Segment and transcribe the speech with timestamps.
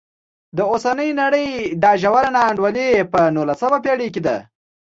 [0.57, 1.49] د اوسنۍ نړۍ
[1.83, 4.37] دا ژوره نا انډولي په نولسمه پېړۍ کې ده.